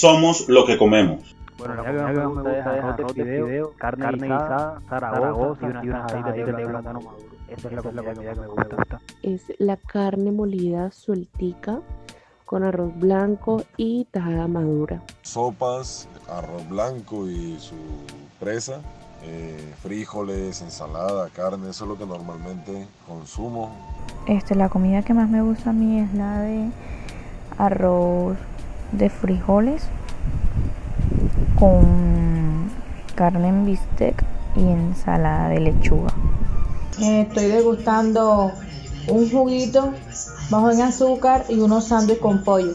[0.00, 1.36] somos lo que comemos.
[1.58, 5.80] Bueno, la comida que más me gusta es arroz de fideo, carne, carne guisada, zaragoza
[5.82, 7.28] y unas tajaditas de plátano maduro.
[7.48, 9.00] Esa es la comida que me gusta.
[9.22, 11.82] Es la carne molida sueltica
[12.46, 15.02] con arroz blanco y tajada madura.
[15.20, 17.76] Sopas, arroz blanco y su
[18.40, 18.80] presa,
[19.22, 23.70] eh, frijoles, ensalada, carne, eso es lo que normalmente consumo.
[24.26, 26.70] Este, la comida que más me gusta a mí es la de
[27.58, 28.38] arroz
[28.92, 29.82] de frijoles
[31.58, 32.70] con
[33.14, 34.24] carne en bistec
[34.56, 36.12] y ensalada de lechuga.
[37.00, 38.52] Estoy degustando
[39.08, 39.92] un juguito
[40.50, 42.74] bajo en azúcar y unos sándwiches con pollo.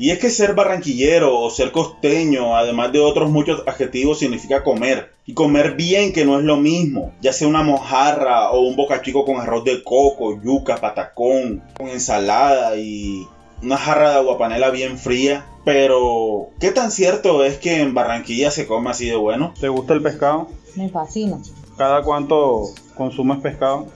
[0.00, 5.12] Y es que ser barranquillero o ser costeño, además de otros muchos adjetivos, significa comer.
[5.26, 7.12] Y comer bien, que no es lo mismo.
[7.20, 12.76] Ya sea una mojarra o un bocachico con arroz de coco, yuca, patacón, con ensalada
[12.76, 13.26] y
[13.62, 15.46] una jarra de aguapanela bien fría.
[15.64, 19.52] Pero, ¿qué tan cierto es que en Barranquilla se come así de bueno?
[19.60, 20.48] ¿Te gusta el pescado?
[20.76, 21.38] Me fascina.
[21.76, 23.86] ¿Cada cuánto consumes pescado?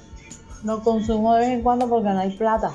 [0.64, 2.72] Lo consumo de vez en cuando porque no hay plata.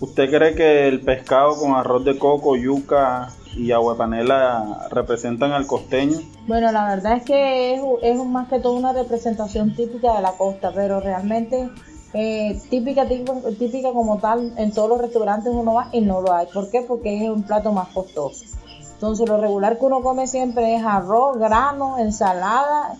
[0.00, 5.66] ¿Usted cree que el pescado con arroz de coco, yuca y agua panela representan al
[5.66, 6.18] costeño?
[6.46, 10.32] Bueno, la verdad es que es, es más que todo una representación típica de la
[10.32, 11.68] costa, pero realmente
[12.14, 16.46] eh, típica, típica como tal en todos los restaurantes uno va y no lo hay.
[16.46, 16.82] ¿Por qué?
[16.82, 18.44] Porque es un plato más costoso.
[18.94, 22.96] Entonces lo regular que uno come siempre es arroz, grano, ensalada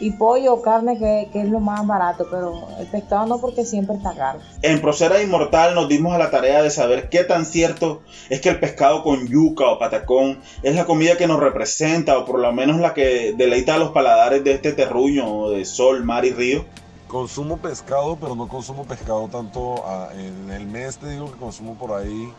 [0.00, 3.96] y pollo o carne que, es lo más barato, pero el pescado no porque siempre
[3.96, 4.40] está caro.
[4.62, 8.50] En Procera Inmortal nos dimos a la tarea de saber qué tan cierto es que
[8.50, 12.52] el pescado con yuca o patacón es la comida que nos representa o por lo
[12.52, 16.64] menos la que deleita a los paladares de este terruño de sol, mar y río.
[17.08, 21.92] Consumo pescado, pero no consumo pescado tanto en el mes, te digo que consumo por
[21.92, 22.32] ahí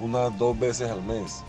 [0.00, 1.44] unas dos veces al mes.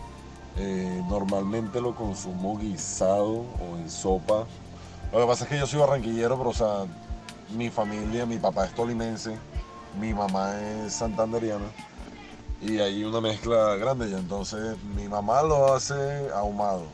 [0.56, 4.46] Eh, normalmente lo consumo guisado o en sopa
[5.12, 6.86] lo que pasa es que yo soy barranquillero, pero o sea,
[7.56, 9.36] mi familia, mi papá es tolimense,
[9.98, 11.64] mi mamá es santanderiana
[12.62, 14.18] y hay una mezcla grande ya.
[14.18, 16.84] Entonces mi mamá lo hace ahumado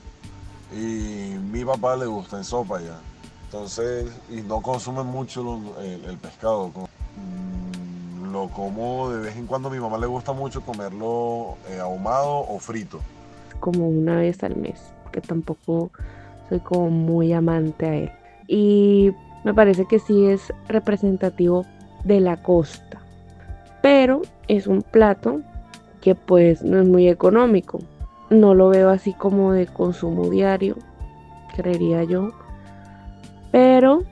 [0.72, 2.98] y mi papá le gusta en sopa ya.
[3.46, 6.68] Entonces, y no consume mucho el, pescado.
[7.16, 11.78] Mm, lo como de vez en cuando, a mi mamá le gusta mucho comerlo eh,
[11.78, 13.00] ahumado o frito.
[13.60, 14.80] Como una vez al mes,
[15.12, 15.90] que tampoco
[16.48, 18.12] soy como muy amante a él.
[18.48, 19.12] Y
[19.44, 21.64] me parece que sí es representativo
[22.04, 23.00] de la costa.
[23.80, 25.40] Pero es un plato
[26.00, 27.78] que pues no es muy económico.
[28.28, 30.76] No lo veo así como de consumo diario,
[31.54, 32.32] creería yo.
[33.56, 34.04] Pero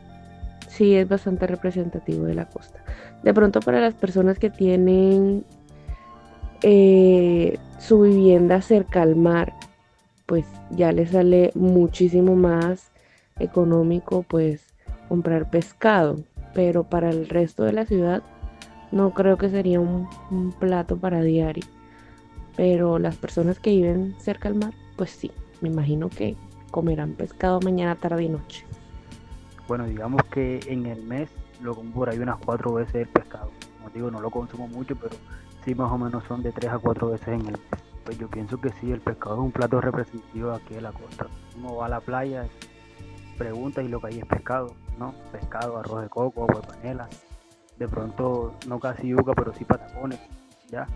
[0.69, 2.83] sí es bastante representativo de la costa.
[3.23, 5.45] De pronto para las personas que tienen
[6.63, 9.53] eh, su vivienda cerca al mar
[10.25, 12.91] pues ya le sale muchísimo más
[13.39, 14.65] económico pues
[15.11, 16.17] comprar pescado.
[16.55, 18.23] Pero para el resto de la ciudad
[18.93, 20.09] no creo que sería un,
[20.59, 21.65] plato para diario.
[22.57, 25.31] Pero las personas que viven cerca al mar, pues sí,
[25.61, 26.35] me imagino que
[26.71, 28.65] comerán pescado mañana, tarde y noche.
[29.67, 31.31] Bueno, digamos que en el mes
[31.63, 33.51] lo como por ahí unas cuatro veces el pescado.
[33.79, 35.17] Como digo, no lo consumo mucho, pero
[35.65, 37.61] sí más o menos son de tres a cuatro veces en el mes.
[38.05, 41.27] Pues yo pienso que sí, el pescado es un plato representativo aquí de la costa.
[41.57, 42.47] Uno va a la playa,
[43.39, 45.15] pregunta y lo que hay es pescado, ¿no?
[45.33, 47.09] Pescado, arroz de coco, agua de panela.
[47.79, 50.21] De pronto, no casi yuca, pero sí patacones,
[50.71, 50.87] ¿ya?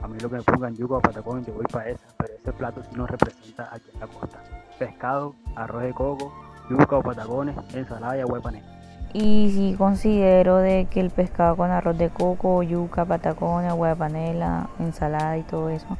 [0.00, 2.52] A mí lo que me pongan yuca o patacones, yo voy para esa, pero ese
[2.52, 4.42] plato sí nos representa aquí en la costa.
[4.78, 6.32] Pescado, arroz de coco,
[6.70, 8.66] yuca o patacones, ensalada y agua de panela.
[9.14, 13.96] Y sí considero de que el pescado con arroz de coco, yuca, patacones, agua de
[13.96, 15.98] panela, ensalada y todo eso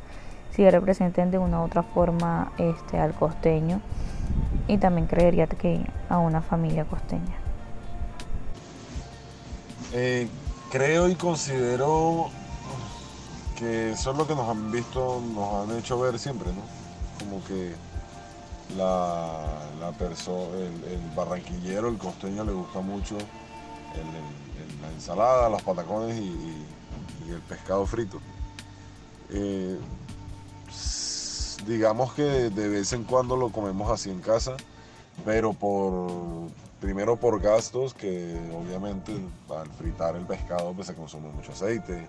[0.55, 3.81] si representen de una u otra forma este, al costeño
[4.69, 7.37] y también creería que a una familia costeña.
[9.93, 10.29] Eh,
[10.71, 12.29] creo y considero
[13.59, 16.63] que eso es lo que nos han visto, nos han hecho ver siempre, ¿no?
[17.19, 17.75] Como que
[18.77, 23.17] la, la el, barranquillero, el costeño le gusta mucho
[24.81, 26.67] la ensalada, los patacones y,
[27.29, 28.21] el pescado frito.
[29.31, 29.79] Eh,
[31.67, 34.57] digamos que de vez en cuando lo comemos así en casa,
[35.25, 39.13] pero por primero por gastos que obviamente
[39.49, 42.07] al fritar el pescado pues se consume mucho aceite,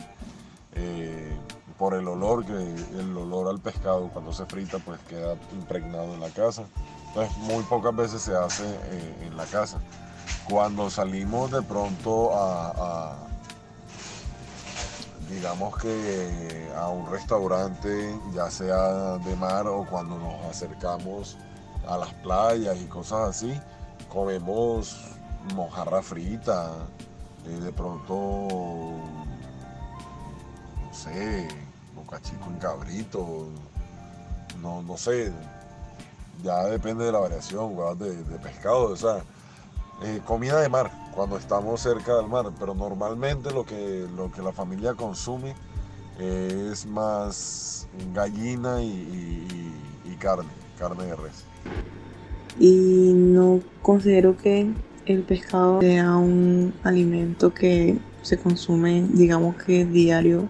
[0.76, 1.38] eh,
[1.78, 6.20] por el olor que el olor al pescado cuando se frita pues queda impregnado en
[6.20, 6.64] la casa,
[7.08, 9.80] entonces muy pocas veces se hace eh, en la casa.
[10.50, 13.16] Cuando salimos de pronto a
[15.34, 21.38] digamos que a un restaurante, ya sea de mar o cuando nos acercamos
[21.88, 23.60] a las playas y cosas así,
[24.10, 24.98] comemos
[25.56, 26.72] mojarra frita,
[27.46, 28.14] eh, de pronto,
[30.84, 31.48] no sé,
[32.14, 33.48] bocachico en cabrito,
[34.62, 35.32] no, no sé,
[36.44, 39.24] ya depende de la variación, de, pescado, o sea,
[40.04, 44.42] eh, comida de mar cuando estamos cerca del mar, pero normalmente lo que, lo que
[44.42, 45.56] la familia consume
[46.20, 51.44] es más gallina y carne, carne de res.
[52.60, 54.72] Y no considero que
[55.06, 60.48] el pescado sea un alimento que se consume, digamos que diario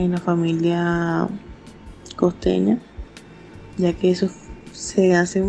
[0.00, 1.28] en la familia
[2.16, 2.78] costeña,
[3.76, 4.28] ya que eso
[4.72, 5.44] se hace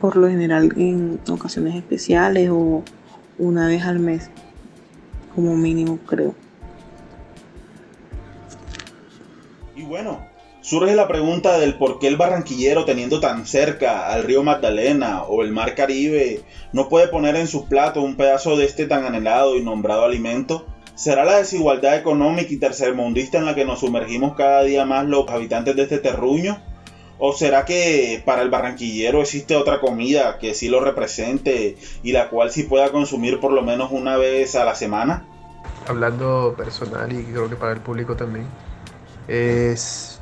[0.00, 2.82] por lo general en ocasiones especiales o
[3.38, 4.30] una vez al mes,
[5.34, 6.34] como mínimo creo.
[9.76, 10.20] Y bueno,
[10.62, 15.42] surge la pregunta del por qué el barranquillero teniendo tan cerca al río Magdalena o
[15.42, 19.56] el mar Caribe no puede poner en sus platos un pedazo de este tan anhelado
[19.56, 20.66] y nombrado alimento.
[21.00, 25.26] ¿Será la desigualdad económica y tercermundista en la que nos sumergimos cada día más los
[25.30, 26.58] habitantes de este terruño?
[27.18, 32.28] ¿O será que para el barranquillero existe otra comida que sí lo represente y la
[32.28, 35.24] cual sí pueda consumir por lo menos una vez a la semana?
[35.86, 38.44] Hablando personal y creo que para el público también,
[39.26, 40.20] es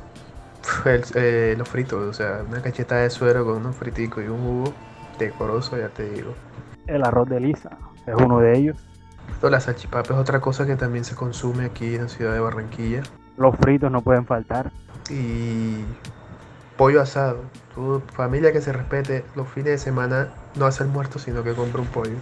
[1.15, 4.73] eh, los fritos, o sea, una cacheta de suero con unos friticos y un jugo
[5.17, 6.35] decoroso, ya te digo.
[6.87, 7.77] El arroz de lisa
[8.07, 8.88] es uno de ellos.
[9.41, 13.01] La salchipapa es otra cosa que también se consume aquí en la ciudad de Barranquilla.
[13.37, 14.71] Los fritos no pueden faltar.
[15.09, 15.83] Y
[16.77, 17.39] pollo asado.
[17.73, 21.53] Tu familia que se respete los fines de semana no hace el muerto, sino que
[21.53, 22.15] compra un pollo.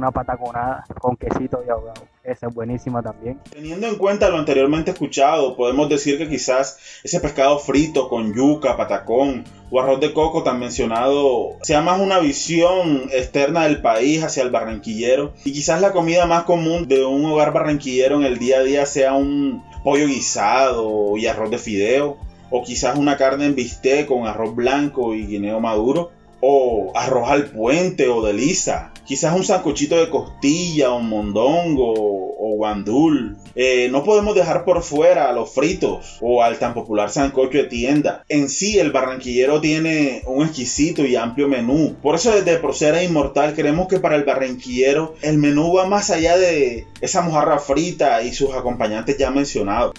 [0.00, 2.06] Una pataconada con quesito y ahogado.
[2.24, 3.38] Esa es buenísima también.
[3.50, 8.78] Teniendo en cuenta lo anteriormente escuchado, podemos decir que quizás ese pescado frito con yuca,
[8.78, 14.42] patacón o arroz de coco tan mencionado sea más una visión externa del país hacia
[14.42, 18.60] el barranquillero y quizás la comida más común de un hogar barranquillero en el día
[18.60, 22.16] a día sea un pollo guisado y arroz de fideo
[22.50, 26.10] o quizás una carne en bistec con arroz blanco y guineo maduro,
[26.40, 32.56] o arroz al puente o de lisa, quizás un sancochito de costilla, o mondongo o
[32.56, 33.36] guandul.
[33.54, 37.64] Eh, no podemos dejar por fuera a los fritos o al tan popular sancocho de
[37.64, 38.24] tienda.
[38.28, 41.96] En sí, el barranquillero tiene un exquisito y amplio menú.
[42.02, 46.38] Por eso desde Procera Inmortal creemos que para el barranquillero el menú va más allá
[46.38, 49.94] de esa mojarra frita y sus acompañantes ya mencionados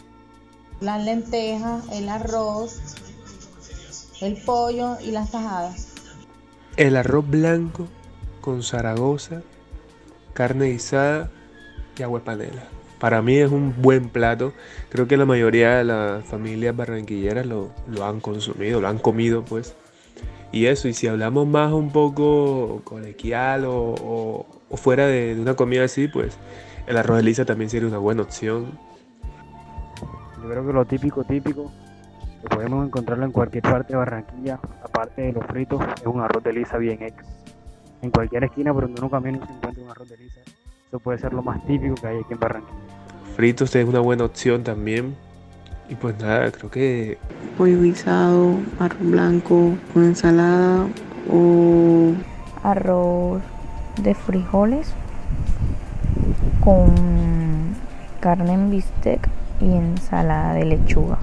[0.82, 2.80] las lentejas, el arroz,
[4.20, 5.91] el pollo y las tajadas.
[6.82, 7.88] El arroz blanco
[8.42, 9.44] con Zaragoza,
[10.34, 11.30] carne guisada
[11.96, 12.64] y agua panela.
[13.00, 14.52] Para mí es un buen plato.
[14.90, 17.70] Creo que la mayoría de las familias barranquilleras lo,
[18.04, 19.76] han consumido, lo han comido pues.
[20.52, 25.84] Y eso, y si hablamos más un poco colequial o, fuera de, de, una comida
[25.84, 26.36] así, pues
[26.88, 28.72] el arroz de lisa también sería una buena opción.
[30.42, 31.72] Yo creo que lo típico, típico,
[32.42, 36.44] que podemos encontrarlo en cualquier parte de Barranquilla, aparte de los fritos, es un arroz
[36.44, 37.24] de lisa bien hecho.
[38.02, 40.42] En cualquier esquina por donde uno camina se encuentra un arroz de lisa.
[40.88, 42.80] Eso puede ser lo más típico que hay aquí en Barranquilla.
[43.36, 45.16] Fritos es una buena opción también.
[45.88, 47.18] Y pues nada, creo que...
[47.58, 50.88] Pollo guisado, arroz blanco con ensalada
[51.32, 52.14] o...
[52.64, 53.42] Arroz
[54.02, 54.94] de frijoles
[56.64, 57.76] con
[58.20, 59.28] carne en bistec
[59.60, 61.18] y ensalada de lechuga.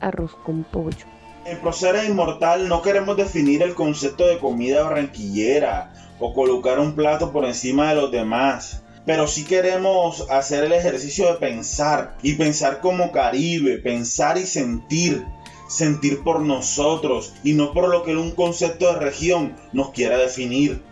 [0.00, 1.06] Arroz con pollo.
[1.44, 7.32] En Procera Inmortal no queremos definir el concepto de comida barranquillera o colocar un plato
[7.32, 8.82] por encima de los demás.
[9.04, 15.24] Pero sí queremos hacer el ejercicio de pensar y pensar como Caribe, pensar y sentir.
[15.68, 20.82] Sentir por nosotros y no por lo que un concepto de región nos quiera definir.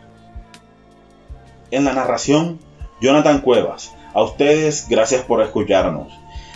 [1.70, 2.60] En la narración,
[3.00, 3.92] Jonathan Cuevas.
[4.14, 6.12] A ustedes, gracias por escucharnos.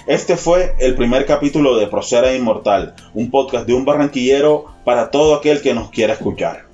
[0.08, 5.34] Este fue el primer capítulo de Procera Inmortal, un podcast de un barranquillero para todo
[5.34, 6.67] aquel que nos quiera escuchar.